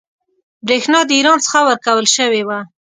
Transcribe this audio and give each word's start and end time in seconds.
برېښنا 0.65 0.99
د 1.05 1.11
ایران 1.17 1.37
څخه 1.45 1.59
ورکول 1.67 2.05
شوې 2.15 2.41
وه. 2.47 2.59